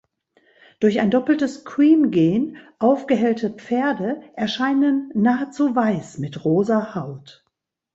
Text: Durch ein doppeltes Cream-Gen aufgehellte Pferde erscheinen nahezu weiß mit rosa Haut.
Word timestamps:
Durch 0.79 0.99
ein 0.99 1.11
doppeltes 1.11 1.63
Cream-Gen 1.63 2.57
aufgehellte 2.79 3.51
Pferde 3.51 4.19
erscheinen 4.35 5.11
nahezu 5.13 5.75
weiß 5.75 6.17
mit 6.17 6.43
rosa 6.43 6.95
Haut. 6.95 7.45